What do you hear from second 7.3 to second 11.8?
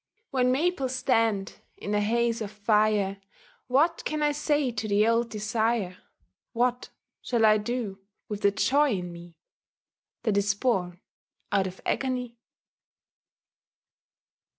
I do with the joy in me That is born out